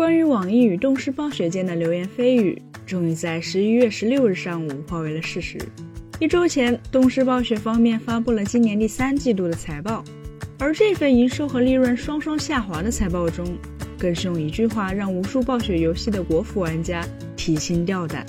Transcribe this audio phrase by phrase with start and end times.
[0.00, 5.58] 关于网易与动视暴雪间的流言蜚语，终于在十一月十六日上午化为了事实。
[6.18, 10.02] 一周前，动视暴雪方面发布了今年第三季度的财报，
[10.58, 13.44] 而这份营收和利润双双下滑的财报中，
[13.98, 17.06] 更是用一句话让无数暴雪游戏的国服玩家
[17.36, 18.24] 提心吊胆。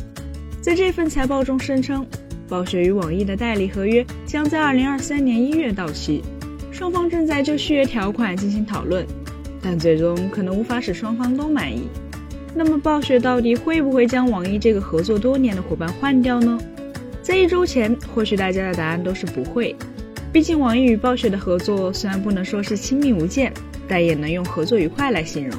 [0.59, 2.05] 在这份财报中声称，
[2.49, 6.21] 暴雪与网易的代理合约将在二零二三年一月到期，
[6.69, 9.07] 双方正在就续约条款进行讨论。
[9.61, 11.87] 但最终可能无法使双方都满意。
[12.53, 16.59] 那么暴雪到底会不会将网易这个合作多年的伙伴换掉呢？
[17.21, 19.75] 在一周前，或许大家的答案都是不会。
[20.33, 23.53] 毕竟网易与暴雪的合作虽然不能说是亲密无间，
[23.87, 25.57] 但也能用合作愉快来形容。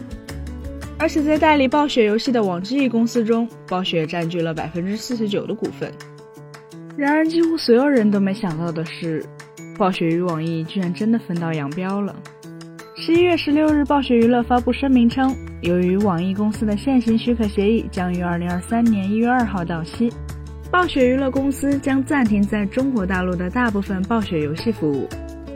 [0.98, 5.92] 而且在代理暴雪游戏的网之翼公司中，暴雪占据了百分之四十九的股份。
[6.96, 9.24] 然而，几乎所有人都没想到的是，
[9.78, 12.14] 暴雪与网易居然真的分道扬镳了。
[12.94, 20.12] 十一月十六日，暴雪娱乐发布声明称，由于网易公司的现行许可协议将于二零二三年一月二号到期，
[20.70, 25.08] 暴雪娱乐公司将暂停在中国大陆的大部分暴雪游戏服务。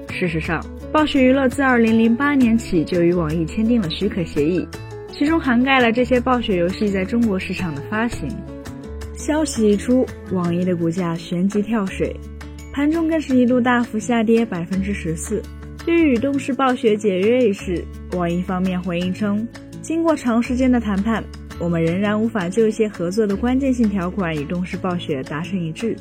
[0.08, 4.66] 事实上，暴雪娱乐自二零零八年起就与网易签订了许可协议，
[5.12, 8.30] 其中涵盖了这些暴雪游戏在中国市场的发行。
[9.14, 12.16] 消息一出，网易的股价旋即跳水，
[12.72, 15.42] 盘中更是一度大幅下跌百分之十四。
[15.86, 17.84] 对于与动视暴雪解约一事，
[18.16, 19.46] 网易方面回应称，
[19.80, 21.22] 经过长时间的谈判，
[21.60, 25.96] 我们仍然无法就一些合作的关键性条款与动视暴雪达成一致。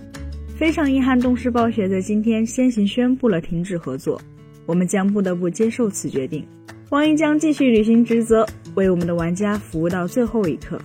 [0.58, 4.19] 非常遗憾，动视暴雪在今天先行宣布了停止合作，
[4.66, 6.44] 我们将不得不接受此决定。
[6.89, 10.80] 网易将继续履行职责，为我们的玩家服务到最后一刻。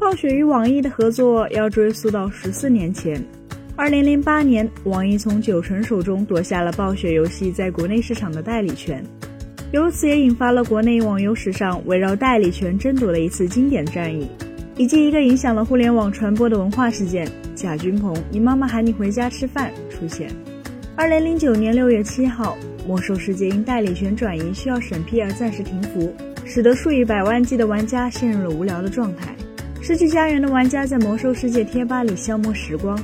[0.00, 3.24] 暴雪与网易的合作要追溯到十四年前。
[3.80, 9.02] 二零零八年，网易从九成手中夺下了暴雪游戏在国内市场的代理权，
[9.72, 14.28] 由此也引发了国内网游史上围绕代理权争夺的一次经典战役，
[14.76, 20.30] 以及一个影响了互联网传播的文化事件——贾君鹏“你妈妈喊你回家吃饭”出现。
[20.94, 29.34] 二零零九年六月七号，《魔兽世界》因代理权转移需要审批而暂时停服，使得数以百万计的玩家陷入了无聊的状态。
[29.80, 33.02] 失去家园的玩家在《魔兽世界》贴吧里消磨时光。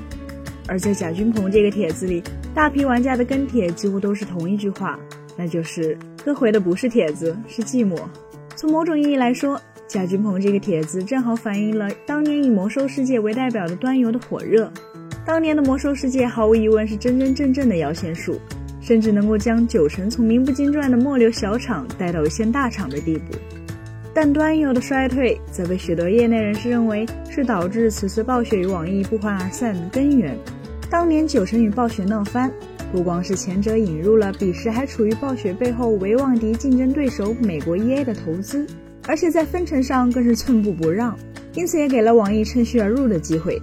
[0.68, 2.22] 而在贾君鹏这个帖子里，
[2.54, 4.98] 大批玩家的跟帖几乎都是同一句话，
[5.36, 7.96] 那就是哥回的不是帖子，是寂寞。
[8.54, 14.70] 从某种意义来说，贾君鹏这个帖子正好反映了当年以魔兽世界为代表的端游的火热。
[15.24, 18.40] 当年的魔兽世界毫无疑问是真真正正的摇钱树，
[18.80, 23.34] 甚至能够将九成从名不经传的末流小厂带到一线大厂的地步。
[24.14, 30.34] 但端游的衰退，则被许多业内人士认为是导致此次暴雪与网易不欢而散的根源。
[30.88, 32.50] 当年九成与暴雪闹翻，
[32.92, 38.64] 不光是前者引入了彼时还处于暴雪背后维旺迪竞争对手美国 EA 的投资，
[39.06, 41.18] 而且在分成上更是寸步不让，
[41.54, 43.60] 因此也给了网易趁虚而入的机会。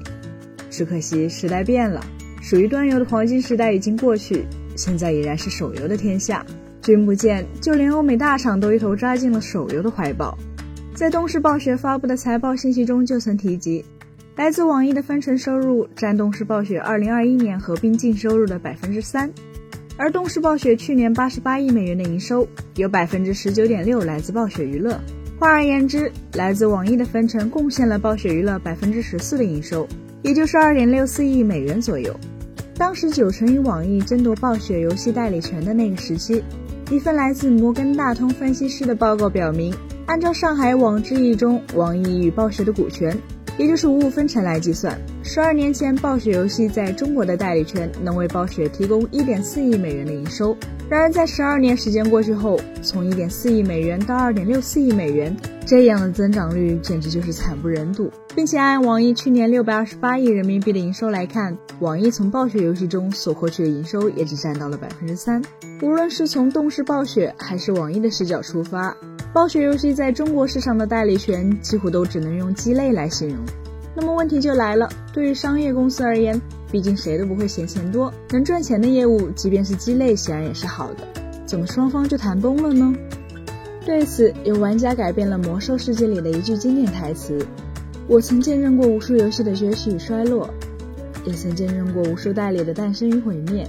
[0.69, 2.05] 只可惜时代变了，
[2.41, 4.43] 属于端游的黄金时代已经过去，
[4.75, 6.45] 现在已然是手游的天下。
[6.81, 10.37] 君不见，就连欧美大厂都一头扎进了手游的怀抱。
[10.93, 13.83] 在东视暴雪发布的财报信息中就曾提及，
[14.35, 19.31] 来自网易的分成收入占东视暴雪2021年合并净收入的百分之三，
[19.95, 24.99] 而东视暴雪去年八十八亿美元的营收有百分之十九点六来自暴雪娱乐。
[25.39, 29.87] 换而言之，来自网易的分成贡献了暴雪娱乐百分之十四的营收，
[30.23, 32.19] 也就是二点六四亿美元左右。
[32.75, 36.43] 当时九成与网易争夺暴雪游戏代理权的那个时期。
[36.89, 39.73] 一份来自摩根大通分析师的报告表明，
[40.07, 43.17] 按照上海网之易中网易与暴雪的股权，
[43.57, 50.57] 也就是五五分成来计算，十二年前暴雪游戏在中国的代理权能为暴雪提供一点四亿美元的营收。
[50.89, 58.11] 然而，在十二年时间过去后，从一点四亿美元到二点六四亿美元，这样的增长率简直就是惨不忍睹。
[58.35, 65.41] 并且按网易去年六百二十八亿人民币的营收来看，网易从暴雪游戏中所获取的营收也只占到了百分之三。
[65.81, 68.95] 无论是从动视暴雪还是网易的视角出发，
[69.33, 73.39] 暴雪游戏在中国市场的代理权几乎都只能用鸡肋来形容。
[73.95, 76.39] 那么问题就来了，对于商业公司而言，
[76.71, 81.07] 毕竟谁都不会嫌钱多，能赚钱的业务，即便是鸡肋，显然也是好的。
[81.47, 82.93] 怎么双方就谈崩了呢？
[83.83, 87.43] 对此，有玩家改变了《魔兽世界》里的一句经典台词
[88.07, 90.47] ：“我曾见证过无数游戏的崛起与衰落，
[91.25, 93.67] 也曾见证过无数代理的诞生与毁灭。”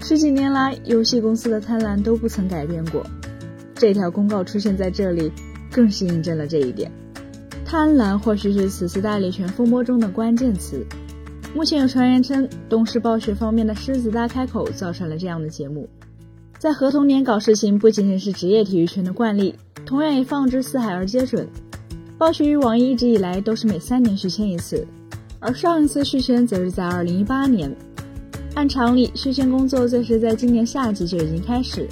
[0.00, 3.04] 十几年来，游戏公司的贪婪都不曾改变过。
[3.80, 5.32] 这条公告出现在这里，
[5.72, 6.92] 更是印证了这一点。
[7.64, 10.84] 贪婪或许是此次代理权风波中的关键词。
[11.54, 15.88] 目前有传言称，东视暴雪方面的狮子大开口造成了这样的节目。
[16.58, 19.54] 在合同年搞事情不仅仅是职业体育圈的惯例，
[19.86, 21.48] 同样也放之四海而皆准。
[22.18, 24.86] 暴雪与网易一直以来都是每三年续签一次，
[25.38, 27.74] 而上一次续签则是在二零一八年。
[28.54, 31.88] 按常理，续签工作最迟在今年夏季就已经开始。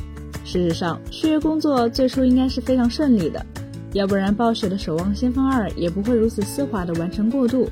[0.50, 3.44] 事实上，续约工作最初应该是非常顺利的，
[3.92, 7.68] 要不然暴雪的《守望先锋二》也不会如此丝滑的完成过渡。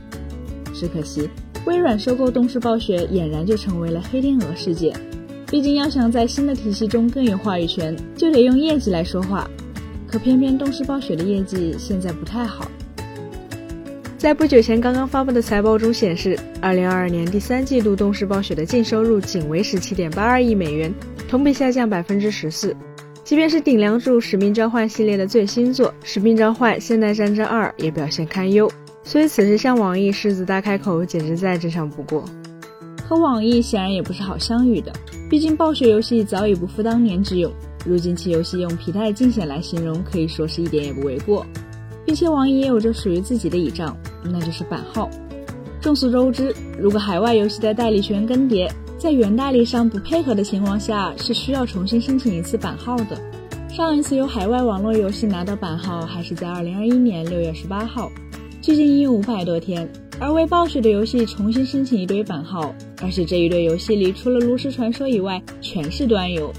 [0.74, 1.26] 只可惜，
[1.64, 4.94] 微软收购动视暴雪俨然就成为了黑天鹅事件。
[5.46, 9.48] 毕竟要想在新的体系中更有话语权，就得用业绩来说话。
[10.06, 12.70] 可偏偏动视暴雪的业绩现在不太好。
[14.18, 20.92] 在不久前刚刚发布的财报中显示，二零二二年第三季度动视暴雪的净收入仅为十七点八二亿美元，
[21.28, 22.74] 同比下降百分之十四。
[23.24, 28.70] 即便是顶梁柱《使命召唤》系列的最新作《使命召唤：现代战争二》也表现堪忧，
[29.02, 32.24] 所以此时向网易狮子大开口，简直再正常不过。
[33.04, 34.92] 和网易显然也不是好相遇的，
[35.28, 37.52] 毕竟暴雪游戏早已不复当年之勇。
[37.84, 41.44] 如今其游戏用皮带尽显来形容，可以说是一点也不为过。
[42.04, 45.10] 并且网易也有着属于自己的倚仗，那就是版号。
[45.80, 48.70] 众所周知，如果海外游戏的代理权更迭，
[49.06, 53.16] 在原代理商不配合的情况下，是需要重新申请一次版号的。
[53.68, 58.10] 上一次有海外网络游戏拿到版号，还是在二零二一年六月十八号，
[58.60, 59.88] 距今已有五百多天。
[60.18, 66.52] 而为暴雪的游戏重新申请一堆版号，而且这一堆游戏里，除了炉石传说以外，全是端游。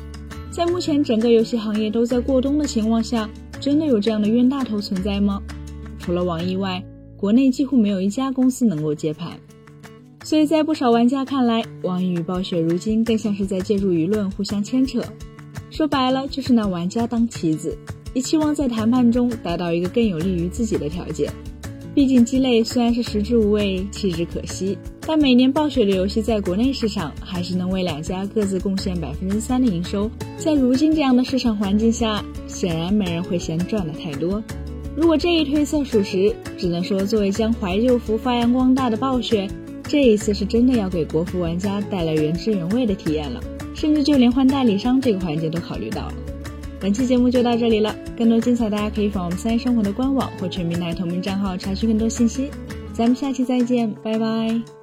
[0.49, 3.29] 在目前整个游戏行业都在过冬的情况下，
[3.59, 5.41] 真的有这样的冤大头存在吗？
[5.99, 6.81] 除了网易外，
[7.17, 9.31] 国内几乎没有一家公司能够接盘。
[10.27, 15.01] 所以在不少玩家看来，网易与暴雪如今更像是在借助舆论互相牵扯，
[15.69, 17.77] 说白了就是拿玩家当棋子，
[18.13, 21.31] 以期望在谈判中达到一个更有利于自己的条件。
[21.95, 30.12] 毕竟鸡肋虽然是食之无味，弃之可惜，但每年暴雪的游戏在国内市场还是能为两家各自贡献百分之三的营收。
[30.38, 34.44] 在如今这样的市场环境下，显然没人会嫌赚的太多。
[34.94, 39.47] 如果这一推测属实，只能说作为将怀旧服发扬光大的暴雪，
[39.88, 43.42] 这一次是真的要给国服玩家带来原汁原味的体验了，
[43.74, 46.13] 甚至就连换代理商这个环节都考虑到了。
[46.80, 52.51] 本期节目就到这里了，更多精彩大家可以访问我们三一生活的官网或全民奶同名账号查询更多信息。
[52.94, 54.76] 咱们下期再见，拜拜。